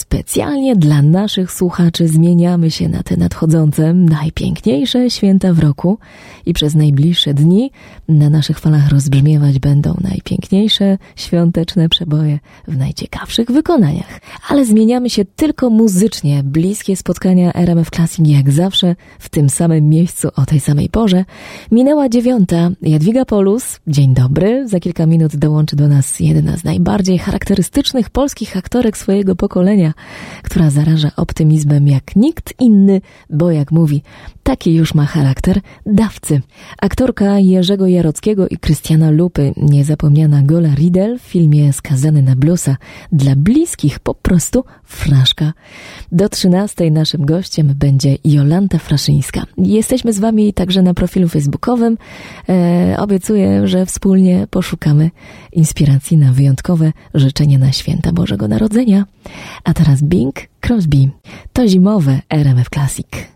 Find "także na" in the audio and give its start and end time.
50.52-50.94